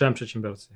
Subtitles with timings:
[0.00, 0.74] Cześć przedsiębiorcy.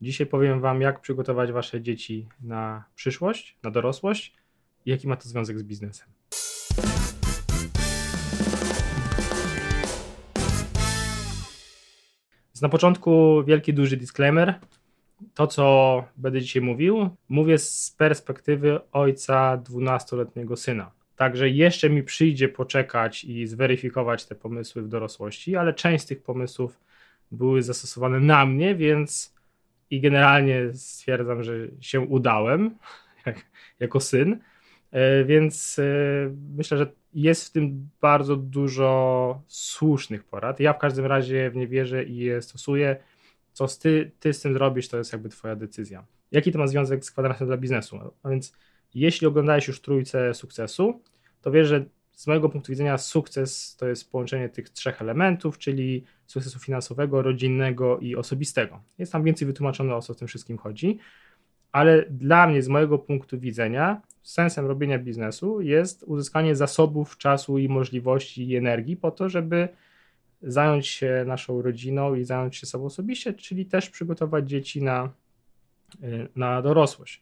[0.00, 4.34] Dzisiaj powiem Wam, jak przygotować Wasze dzieci na przyszłość, na dorosłość
[4.84, 6.08] i jaki ma to związek z biznesem.
[12.62, 14.54] Na początku wielki, duży disclaimer.
[15.34, 20.90] To, co będę dzisiaj mówił, mówię z perspektywy ojca 12-letniego syna.
[21.16, 26.22] Także jeszcze mi przyjdzie poczekać i zweryfikować te pomysły w dorosłości, ale część z tych
[26.22, 26.80] pomysłów
[27.30, 29.34] były zastosowane na mnie, więc
[29.90, 32.76] i generalnie stwierdzam, że się udałem
[33.26, 33.46] jak,
[33.80, 34.40] jako syn.
[34.90, 35.82] E, więc e,
[36.56, 40.60] myślę, że jest w tym bardzo dużo słusznych porad.
[40.60, 42.96] Ja w każdym razie w nie wierzę i je stosuję.
[43.52, 46.04] Co ty, ty z tym zrobisz, to jest jakby twoja decyzja.
[46.32, 47.98] Jaki to ma związek z kwadransem dla biznesu?
[48.22, 48.52] A więc
[48.94, 51.00] jeśli oglądałeś już trójce sukcesu,
[51.42, 51.84] to wiesz, że
[52.16, 57.98] z mojego punktu widzenia sukces to jest połączenie tych trzech elementów, czyli sukcesu finansowego, rodzinnego
[57.98, 58.82] i osobistego.
[58.98, 60.98] Jest tam więcej wytłumaczone o co w tym wszystkim chodzi,
[61.72, 67.68] ale dla mnie, z mojego punktu widzenia, sensem robienia biznesu jest uzyskanie zasobów czasu i
[67.68, 69.68] możliwości i energii po to, żeby
[70.42, 75.10] zająć się naszą rodziną i zająć się sobą osobiście, czyli też przygotować dzieci na,
[76.02, 77.20] y, na dorosłość.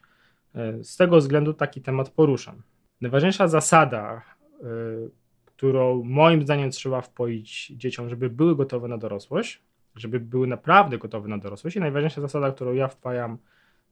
[0.81, 2.63] Y, z tego względu taki temat poruszam.
[3.01, 4.23] Najważniejsza zasada,
[5.45, 9.63] którą moim zdaniem trzeba wpoić dzieciom, żeby były gotowe na dorosłość,
[9.95, 13.39] żeby były naprawdę gotowe na dorosłość i najważniejsza zasada, którą ja wpajam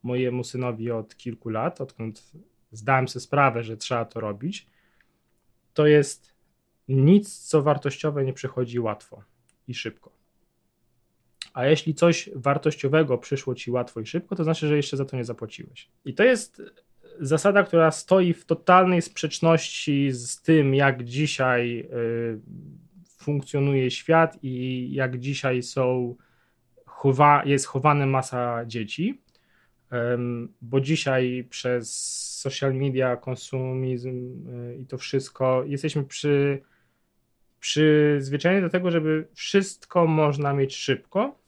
[0.02, 2.32] mojemu synowi od kilku lat, odkąd
[2.72, 4.66] zdałem sobie sprawę, że trzeba to robić,
[5.74, 6.34] to jest
[6.88, 9.22] nic, co wartościowe nie przychodzi łatwo
[9.68, 10.12] i szybko.
[11.54, 15.16] A jeśli coś wartościowego przyszło ci łatwo i szybko, to znaczy, że jeszcze za to
[15.16, 15.88] nie zapłaciłeś.
[16.04, 16.62] I to jest
[17.20, 22.40] zasada, która stoi w totalnej sprzeczności z tym, jak dzisiaj y,
[23.18, 26.16] funkcjonuje świat i jak dzisiaj są
[27.44, 29.20] jest chowana masa dzieci.
[30.60, 31.86] Bo dzisiaj przez
[32.40, 36.62] social media, konsumizm y, i to wszystko jesteśmy przy,
[37.60, 41.38] przyzwyczajeni do tego, żeby wszystko można mieć szybko,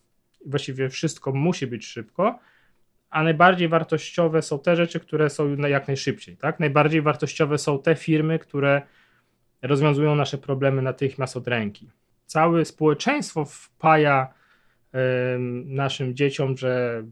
[0.46, 2.38] właściwie wszystko musi być szybko,
[3.14, 6.36] a najbardziej wartościowe są te rzeczy, które są jak najszybciej.
[6.36, 6.60] Tak?
[6.60, 8.82] Najbardziej wartościowe są te firmy, które
[9.62, 11.90] rozwiązują nasze problemy natychmiast od ręki.
[12.26, 14.34] Całe społeczeństwo wpaja
[15.64, 17.04] naszym dzieciom, że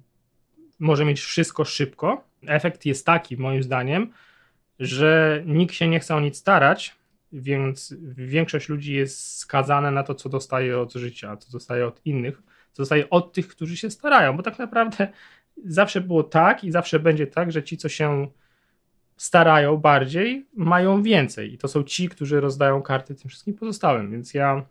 [0.79, 2.25] może mieć wszystko szybko.
[2.47, 4.13] Efekt jest taki, moim zdaniem,
[4.79, 6.97] że nikt się nie chce o nic starać,
[7.33, 12.43] więc większość ludzi jest skazana na to, co dostaje od życia, co dostaje od innych,
[12.73, 15.09] co dostaje od tych, którzy się starają, bo tak naprawdę
[15.65, 18.29] zawsze było tak i zawsze będzie tak, że ci, co się
[19.17, 21.55] starają bardziej, mają więcej.
[21.55, 24.11] I to są ci, którzy rozdają karty tym wszystkim pozostałym.
[24.11, 24.65] Więc ja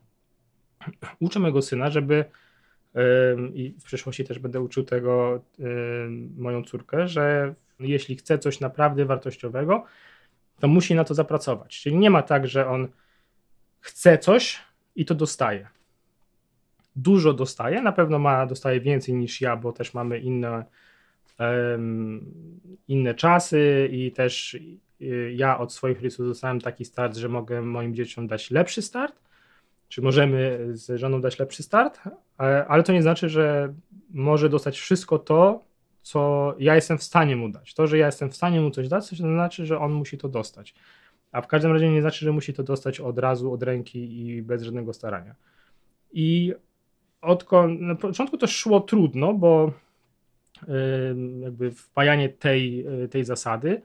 [1.19, 2.25] uczę mojego syna, żeby
[3.53, 5.43] i w przyszłości też będę uczył tego
[6.37, 9.85] moją córkę, że jeśli chce coś naprawdę wartościowego,
[10.59, 11.81] to musi na to zapracować.
[11.81, 12.87] Czyli nie ma tak, że on
[13.79, 14.59] chce coś
[14.95, 15.67] i to dostaje.
[16.95, 20.65] Dużo dostaje, na pewno ma, dostaje więcej niż ja, bo też mamy inne,
[21.39, 22.31] um,
[22.87, 24.53] inne czasy i też
[25.01, 29.21] y, ja od swoich rodziców dostałem taki start, że mogę moim dzieciom dać lepszy start,
[29.89, 31.99] czy możemy z żoną dać lepszy start,
[32.67, 33.73] ale to nie znaczy, że
[34.09, 35.63] może dostać wszystko to,
[36.01, 37.73] co ja jestem w stanie mu dać.
[37.73, 40.29] To, że ja jestem w stanie mu coś dać, to znaczy, że on musi to
[40.29, 40.73] dostać.
[41.31, 44.41] A w każdym razie nie znaczy, że musi to dostać od razu, od ręki i
[44.41, 45.35] bez żadnego starania.
[46.13, 46.53] I
[47.21, 49.71] odkąd, na początku to szło trudno, bo
[51.41, 53.81] jakby wpajanie tej, tej zasady,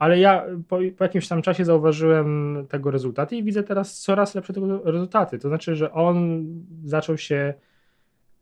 [0.00, 4.52] ale ja po, po, jakimś tam czasie zauważyłem tego rezultaty i widzę teraz coraz lepsze
[4.52, 5.38] tego rezultaty.
[5.38, 6.44] To znaczy, że on
[6.84, 7.54] zaczął się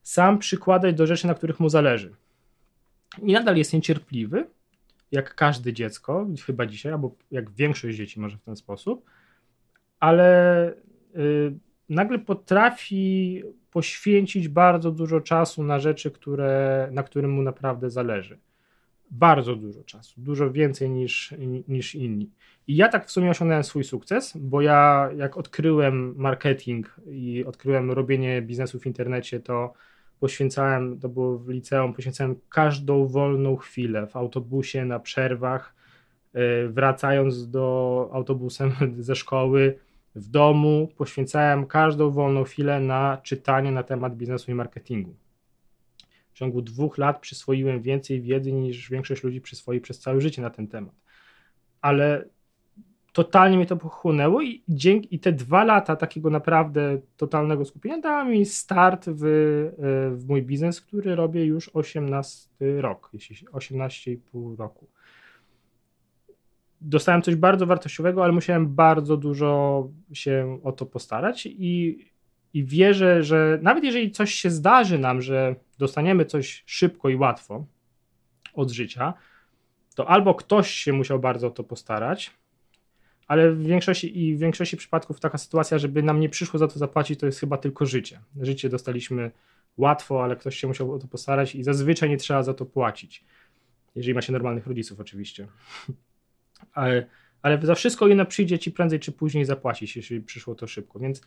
[0.03, 2.15] sam przykładać do rzeczy, na których mu zależy.
[3.22, 4.47] I nadal jest niecierpliwy,
[5.12, 9.04] jak każde dziecko, chyba dzisiaj, albo jak większość dzieci może w ten sposób,
[10.00, 10.72] ale
[11.16, 11.54] y,
[11.88, 18.39] nagle potrafi poświęcić bardzo dużo czasu na rzeczy, które, na którym mu naprawdę zależy
[19.10, 21.34] bardzo dużo czasu, dużo więcej niż,
[21.69, 22.31] niż inni.
[22.66, 27.91] I ja tak w sumie osiągnąłem swój sukces, bo ja jak odkryłem marketing i odkryłem
[27.91, 29.72] robienie biznesu w internecie, to
[30.21, 35.75] poświęcałem, to było w liceum, poświęcałem każdą wolną chwilę w autobusie, na przerwach,
[36.34, 39.78] e, wracając do autobusem ze szkoły,
[40.15, 45.15] w domu, poświęcałem każdą wolną chwilę na czytanie na temat biznesu i marketingu
[46.31, 50.51] w ciągu dwóch lat przyswoiłem więcej wiedzy niż większość ludzi przyswoi przez całe życie na
[50.51, 50.95] ten temat.
[51.81, 52.25] Ale
[53.13, 58.25] totalnie mnie to pochłonęło i, dzięki, i te dwa lata takiego naprawdę totalnego skupienia dało
[58.25, 62.49] mi start w, e, w mój biznes, który robię już 18
[62.81, 64.87] rok, jeśli 18,5 roku.
[66.80, 72.04] Dostałem coś bardzo wartościowego, ale musiałem bardzo dużo się o to postarać i,
[72.54, 77.66] i wierzę, że nawet jeżeli coś się zdarzy nam, że dostaniemy coś szybko i łatwo
[78.54, 79.15] od życia,
[79.95, 82.30] to albo ktoś się musiał bardzo o to postarać,
[83.27, 86.78] ale w większości i w większości przypadków taka sytuacja, żeby nam nie przyszło za to
[86.78, 88.21] zapłacić, to jest chyba tylko życie.
[88.41, 89.30] Życie dostaliśmy
[89.77, 93.25] łatwo, ale ktoś się musiał o to postarać i zazwyczaj nie trzeba za to płacić.
[93.95, 95.47] Jeżeli ma się normalnych rodziców, oczywiście.
[96.72, 97.07] Ale,
[97.43, 100.99] ale za wszystko inne przyjdzie ci prędzej czy później zapłacić, jeśli przyszło to szybko.
[100.99, 101.22] Więc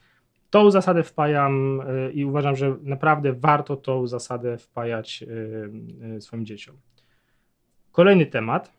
[0.50, 6.46] tą zasadę wpajam y, i uważam, że naprawdę warto tą zasadę wpajać y, y, swoim
[6.46, 6.78] dzieciom.
[7.92, 8.74] Kolejny temat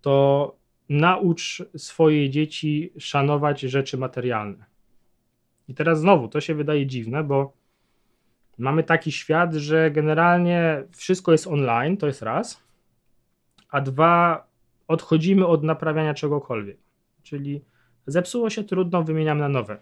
[0.00, 0.56] to
[0.88, 4.64] naucz swoje dzieci szanować rzeczy materialne.
[5.68, 7.52] I teraz znowu, to się wydaje dziwne, bo
[8.58, 12.62] mamy taki świat, że generalnie wszystko jest online, to jest raz,
[13.70, 14.47] a dwa,
[14.88, 16.76] odchodzimy od naprawiania czegokolwiek.
[17.22, 17.60] Czyli
[18.06, 19.78] zepsuło się, trudno, wymieniamy na nowe.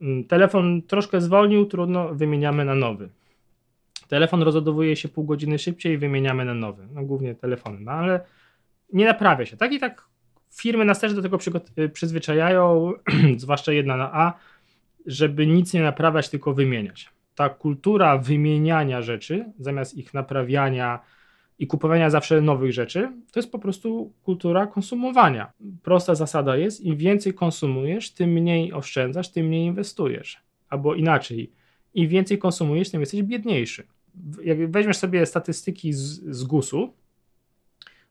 [0.00, 3.08] Mm, telefon troszkę zwolnił, trudno, wymieniamy na nowy.
[4.08, 6.88] Telefon rozładowuje się pół godziny szybciej, wymieniamy na nowy.
[6.94, 8.20] No głównie telefony, no ale
[8.92, 9.56] nie naprawia się.
[9.56, 10.08] Tak i tak
[10.52, 11.38] firmy nas też do tego
[11.78, 12.92] y, przyzwyczajają,
[13.36, 14.32] zwłaszcza jedna na A,
[15.06, 17.10] żeby nic nie naprawiać, tylko wymieniać.
[17.34, 21.00] Ta kultura wymieniania rzeczy, zamiast ich naprawiania
[21.58, 25.52] i kupowania zawsze nowych rzeczy, to jest po prostu kultura konsumowania.
[25.82, 30.40] Prosta zasada jest, im więcej konsumujesz, tym mniej oszczędzasz, tym mniej inwestujesz.
[30.68, 31.52] Albo inaczej,
[31.94, 33.86] im więcej konsumujesz, tym jesteś biedniejszy.
[34.44, 36.92] Jak weźmiesz sobie statystyki z, z GUS-u,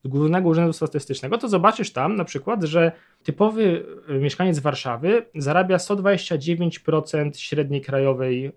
[0.03, 2.91] z Głównego Urzędu Statystycznego, to zobaczysz tam na przykład, że
[3.23, 8.51] typowy e, mieszkaniec Warszawy zarabia 129% średniej krajowej, yy,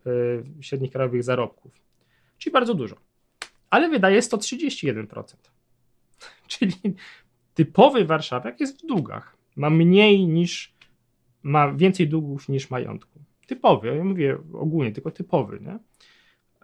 [0.60, 1.72] średnich krajowych zarobków,
[2.38, 2.96] czyli bardzo dużo,
[3.70, 5.24] ale wydaje 131%.
[6.46, 6.74] Czyli
[7.54, 10.74] typowy warszawiak jest w długach, ma mniej niż,
[11.42, 13.20] ma więcej długów niż majątku.
[13.46, 15.78] Typowy, ja mówię ogólnie, tylko typowy, nie?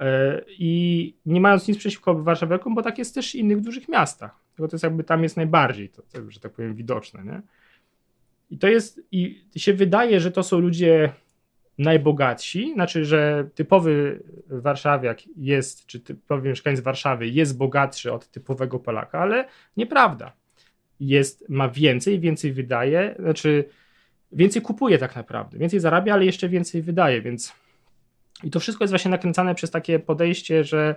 [0.00, 4.44] E, I nie mając nic przeciwko warszawiakom, bo tak jest też w innych dużych miastach.
[4.56, 7.24] To jest jakby tam jest najbardziej, to, to, że tak powiem, widoczne.
[7.24, 7.42] Nie?
[8.50, 11.12] I to jest, i się wydaje, że to są ludzie
[11.78, 19.18] najbogatsi, znaczy, że typowy warszawiak jest, czy typowy mieszkaniec Warszawy jest bogatszy od typowego Polaka,
[19.18, 20.32] ale nieprawda.
[21.00, 23.64] Jest, ma więcej, więcej wydaje, znaczy
[24.32, 27.52] więcej kupuje tak naprawdę, więcej zarabia, ale jeszcze więcej wydaje, więc
[28.44, 30.94] i to wszystko jest właśnie nakręcane przez takie podejście, że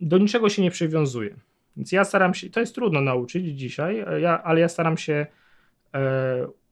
[0.00, 1.34] do niczego się nie przywiązuje.
[1.76, 5.26] Więc ja staram się, to jest trudno nauczyć dzisiaj, ja, ale ja staram się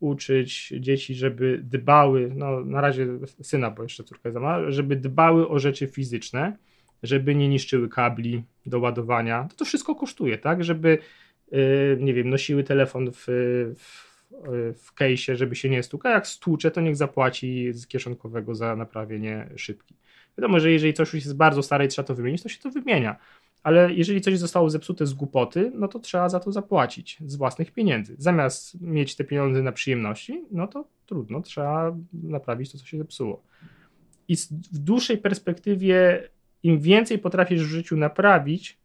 [0.01, 3.07] uczyć dzieci, żeby dbały, no na razie
[3.43, 6.57] syna, bo jeszcze córka jest ma, żeby dbały o rzeczy fizyczne,
[7.03, 9.47] żeby nie niszczyły kabli do ładowania.
[9.51, 10.65] To, to wszystko kosztuje, tak?
[10.65, 10.99] Żeby,
[11.53, 11.59] e,
[11.97, 13.25] nie wiem, nosiły telefon w,
[13.79, 14.09] w
[14.75, 16.13] w kejsie, żeby się nie stukał.
[16.13, 19.95] Jak stłucze, to niech zapłaci z kieszonkowego za naprawienie szybki.
[20.39, 22.71] Wiadomo, że jeżeli coś już jest bardzo stare i trzeba to wymienić, to się to
[22.71, 23.17] wymienia
[23.69, 27.73] ale jeżeli coś zostało zepsute z głupoty, no to trzeba za to zapłacić z własnych
[27.73, 28.15] pieniędzy.
[28.19, 33.43] Zamiast mieć te pieniądze na przyjemności, no to trudno, trzeba naprawić to, co się zepsuło.
[34.29, 34.37] I
[34.73, 36.29] w dłuższej perspektywie,
[36.63, 38.79] im więcej potrafisz w życiu naprawić,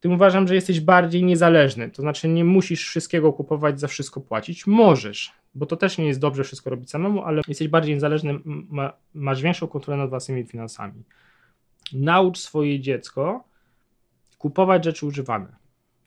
[0.00, 1.90] tym uważam, że jesteś bardziej niezależny.
[1.90, 4.66] To znaczy, nie musisz wszystkiego kupować, za wszystko płacić.
[4.66, 8.92] Możesz, bo to też nie jest dobrze wszystko robić samemu, ale jesteś bardziej niezależny, ma,
[9.14, 11.02] masz większą kontrolę nad własnymi finansami
[11.92, 13.44] naucz swoje dziecko
[14.38, 15.56] kupować rzeczy używane.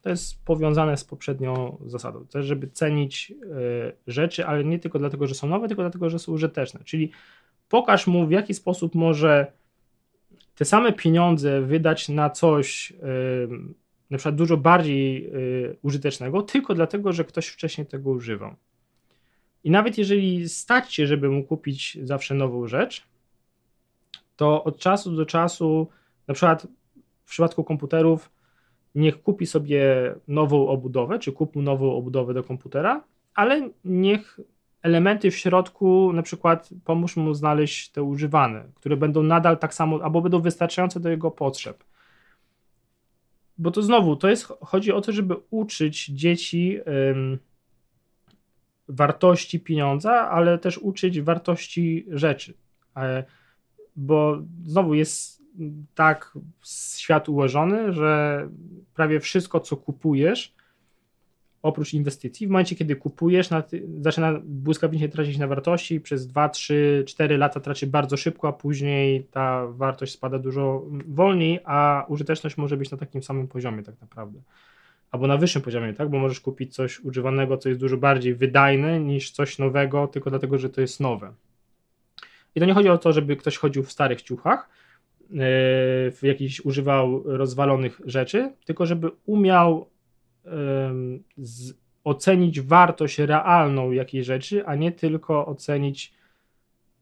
[0.02, 2.26] To jest powiązane z poprzednią zasadą.
[2.26, 3.36] Też, żeby cenić y,
[4.08, 6.80] rzeczy, ale nie tylko dlatego, że są nowe, tylko dlatego, że są użyteczne.
[6.84, 7.12] Czyli
[7.70, 9.52] pokaż mu, w jaki sposób może
[10.56, 12.96] te same pieniądze wydać na coś, y,
[14.10, 18.56] na przykład dużo bardziej y, użytecznego, tylko dlatego, że ktoś wcześniej tego używał.
[19.64, 23.04] I nawet jeżeli stać się, żeby mu kupić zawsze nową rzecz,
[24.40, 25.88] to od czasu do czasu,
[26.28, 26.68] na przykład
[27.26, 28.32] w przypadku komputerów,
[28.96, 29.86] niech kupi sobie
[30.28, 33.04] nową obudowę, czy kupi nową obudowę do komputera,
[33.34, 34.40] ale niech
[34.82, 40.04] elementy w środku, na przykład pomóż mu znaleźć te używane, które będą nadal tak samo,
[40.04, 41.84] albo będą wystarczające do jego potrzeb.
[43.58, 46.80] Bo to znowu, to jest, chodzi o to, żeby uczyć dzieci
[47.12, 47.40] ym,
[48.88, 52.54] wartości pieniądza, ale też uczyć wartości rzeczy.
[53.96, 55.42] Bo znowu jest
[55.96, 56.38] tak
[56.98, 58.50] świat ułożony, że
[58.94, 60.54] prawie wszystko, co kupujesz,
[61.62, 63.64] oprócz inwestycji, w momencie, kiedy kupujesz, na,
[64.02, 69.24] zaczyna błyskawicznie tracić na wartości, przez 2, 3, 4 lata traci bardzo szybko, a później
[69.24, 74.42] ta wartość spada dużo wolniej, a użyteczność może być na takim samym poziomie tak naprawdę.
[75.12, 76.10] Albo na wyższym poziomie, tak?
[76.10, 80.58] Bo możesz kupić coś używanego, co jest dużo bardziej wydajne niż coś nowego, tylko dlatego,
[80.58, 81.34] że to jest nowe.
[82.60, 84.70] To nie chodzi o to, żeby ktoś chodził w starych ciuchach,
[85.22, 85.38] yy,
[86.12, 89.90] w jakichś używał rozwalonych rzeczy, tylko żeby umiał
[91.38, 91.74] z,
[92.04, 96.14] ocenić wartość realną jakiejś rzeczy, a nie tylko ocenić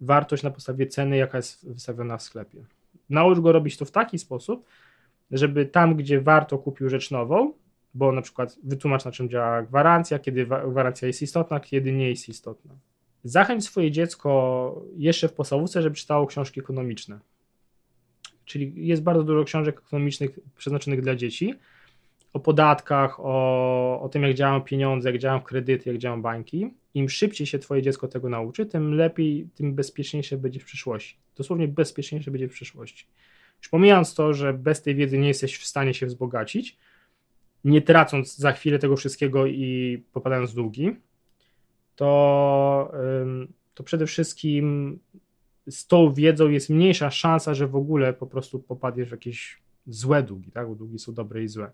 [0.02, 2.66] wartość na podstawie ceny, jaka jest wystawiona w sklepie.
[3.10, 4.66] Naucz go robić to w taki sposób,
[5.32, 7.54] żeby tam, gdzie warto kupił rzecz nową,
[7.94, 12.30] bo na przykład wytłumacz na czym działa gwarancja, kiedy gwarancja jest istotna, kiedy nie jest
[12.30, 12.76] istotna.
[13.28, 17.20] Zachęć swoje dziecko jeszcze w podstawówce, żeby czytało książki ekonomiczne.
[18.46, 21.54] Czyli jest bardzo dużo książek ekonomicznych przeznaczonych dla dzieci,
[22.34, 26.74] o podatkach, o, o tym, jak działają pieniądze, jak działają kredyty, jak działają banki.
[26.94, 31.18] Im szybciej się Twoje dziecko tego nauczy, tym lepiej, tym bezpieczniejsze będzie w przyszłości.
[31.36, 33.06] Dosłownie bezpieczniejsze będzie w przyszłości.
[33.58, 36.78] Już pomijając to, że bez tej wiedzy nie jesteś w stanie się wzbogacić,
[37.64, 40.96] nie tracąc za chwilę tego wszystkiego i popadając w długi,
[41.98, 42.92] to,
[43.74, 45.00] to przede wszystkim
[45.70, 50.24] z tą wiedzą jest mniejsza szansa, że w ogóle po prostu popadniesz w jakieś złe
[50.24, 50.68] długi, tak?
[50.68, 51.72] bo długi są dobre i złe.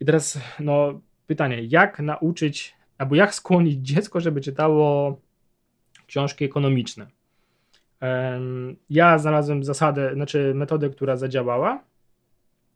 [0.00, 5.20] I teraz no, pytanie, jak nauczyć, albo jak skłonić dziecko, żeby czytało
[6.06, 7.06] książki ekonomiczne?
[8.90, 11.84] Ja znalazłem zasadę, znaczy metodę, która zadziałała.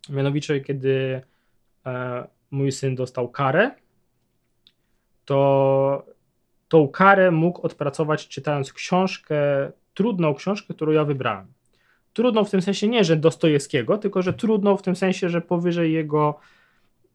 [0.08, 1.22] Mianowicie, kiedy
[1.86, 3.70] e, mój syn dostał karę,
[5.24, 6.06] to
[6.68, 9.36] tą karę mógł odpracować czytając książkę,
[9.94, 11.46] trudną książkę, którą ja wybrałem.
[12.12, 15.92] Trudną w tym sensie nie, że Dostojewskiego, tylko że trudną w tym sensie, że powyżej
[15.92, 16.40] jego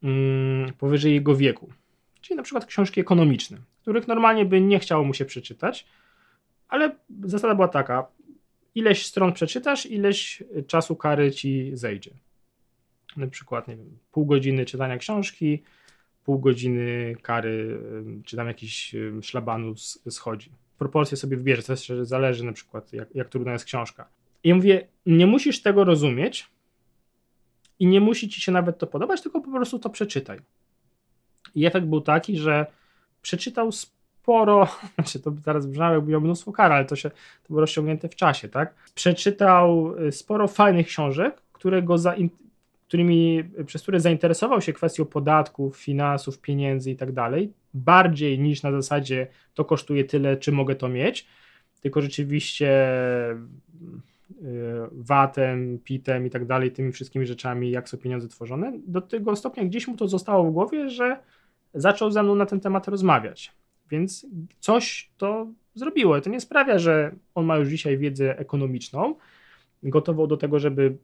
[0.03, 1.73] Mm, powyżej jego wieku.
[2.21, 5.87] Czyli na przykład książki ekonomiczne, których normalnie by nie chciało mu się przeczytać,
[6.67, 8.07] ale zasada była taka:
[8.75, 12.11] ileś stron przeczytasz, ileś czasu kary ci zejdzie.
[13.17, 15.63] Na przykład, nie wiem, pół godziny czytania książki,
[16.23, 17.79] pół godziny kary,
[18.25, 19.75] czy tam jakiś szlabanu
[20.09, 20.51] schodzi.
[20.77, 24.07] Proporcje sobie wybierze, to też zależy na przykład, jak, jak trudna jest książka.
[24.43, 26.49] I mówię, nie musisz tego rozumieć,
[27.81, 30.39] i nie musi ci się nawet to podobać, tylko po prostu to przeczytaj.
[31.55, 32.65] I efekt był taki, że
[33.21, 37.61] przeczytał sporo, znaczy to teraz brzmiało jakby miał mnóstwo kar, ale to się to było
[37.61, 38.75] rozciągnięte w czasie, tak?
[38.95, 42.15] Przeczytał y, sporo fajnych książek, które go za,
[42.91, 48.71] którymi, przez które zainteresował się kwestią podatków, finansów, pieniędzy i tak dalej, bardziej niż na
[48.71, 51.27] zasadzie to kosztuje tyle, czy mogę to mieć,
[51.81, 52.87] tylko rzeczywiście
[54.41, 59.35] Y, VAT-em, PIT-em i tak dalej, tymi wszystkimi rzeczami, jak są pieniądze tworzone, do tego
[59.35, 61.17] stopnia gdzieś mu to zostało w głowie, że
[61.73, 63.51] zaczął ze mną na ten temat rozmawiać.
[63.89, 64.25] Więc
[64.59, 66.21] coś to zrobiło.
[66.21, 69.15] To nie sprawia, że on ma już dzisiaj wiedzę ekonomiczną,
[69.83, 70.97] gotową do tego, żeby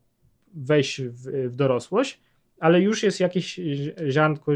[0.54, 2.20] wejść w, w dorosłość,
[2.60, 3.60] ale już jest jakieś
[4.10, 4.51] ziarnko,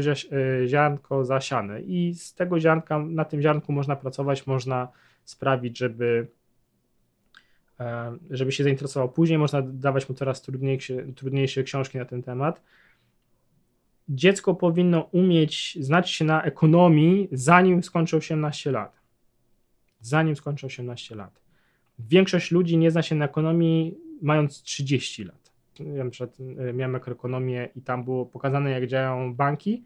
[0.66, 4.88] ziarnko zasiane i z tego ziarnka, na tym ziarnku można pracować, można
[5.24, 6.26] sprawić, żeby
[7.82, 9.08] E, żeby się zainteresował.
[9.08, 12.62] Później można dawać mu coraz trudniejsze, trudniejsze książki na ten temat.
[14.08, 19.00] Dziecko powinno umieć znać się na ekonomii, zanim skończy 18 lat.
[20.00, 21.42] Zanim skończy 18 lat.
[21.98, 25.41] Większość ludzi nie zna się na ekonomii mając 30 lat.
[25.80, 29.84] Ja przykład e, miałem makroekonomię i tam było pokazane, jak działają banki.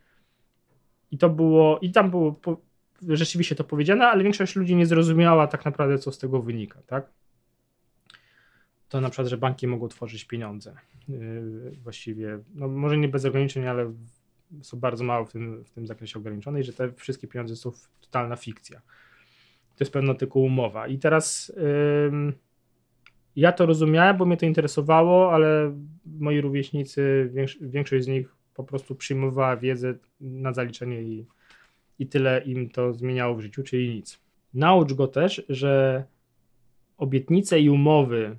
[1.10, 2.40] I to było, i tam było
[3.08, 7.10] rzeczywiście to powiedziane, ale większość ludzi nie zrozumiała tak naprawdę, co z tego wynika, tak?
[8.88, 10.74] to na przykład, że banki mogą tworzyć pieniądze.
[11.08, 13.92] Yy, właściwie, no może nie bez ograniczeń, ale
[14.62, 17.72] są bardzo mało w tym, w tym zakresie ograniczone i że te wszystkie pieniądze są
[18.00, 18.80] totalna fikcja.
[19.76, 20.86] To jest pewno tylko umowa.
[20.86, 22.32] I teraz yy,
[23.36, 25.76] ja to rozumiałem, bo mnie to interesowało, ale
[26.06, 31.26] moi rówieśnicy, większość z nich po prostu przyjmowała wiedzę na zaliczenie i,
[31.98, 34.20] i tyle im to zmieniało w życiu, czyli nic.
[34.54, 36.04] Naucz go też, że
[36.98, 38.36] obietnice i umowy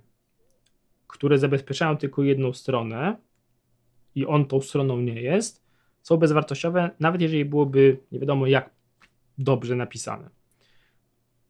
[1.07, 3.17] które zabezpieczają tylko jedną stronę
[4.15, 5.63] i on tą stroną nie jest,
[6.01, 8.69] są bezwartościowe, nawet jeżeli byłoby nie wiadomo jak
[9.37, 10.29] dobrze napisane.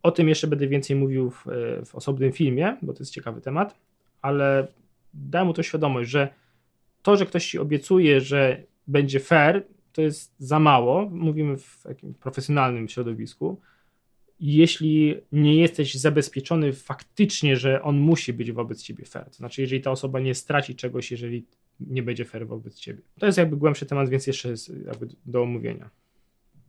[0.07, 1.45] O tym jeszcze będę więcej mówił w,
[1.85, 3.75] w osobnym filmie, bo to jest ciekawy temat,
[4.21, 4.67] ale
[5.13, 6.29] daj mu to świadomość, że
[7.01, 11.09] to, że ktoś ci obiecuje, że będzie fair, to jest za mało.
[11.09, 13.61] Mówimy w takim profesjonalnym środowisku
[14.39, 19.25] jeśli nie jesteś zabezpieczony faktycznie, że on musi być wobec ciebie fair.
[19.25, 21.45] To znaczy, jeżeli ta osoba nie straci czegoś, jeżeli
[21.79, 23.01] nie będzie fair wobec ciebie.
[23.19, 25.89] To jest jakby głębszy temat, więc jeszcze jest jakby do omówienia.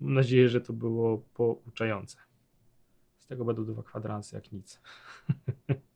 [0.00, 2.16] Mam nadzieję, że to było pouczające.
[3.28, 4.80] Z tego będą dwa kwadransy jak nic.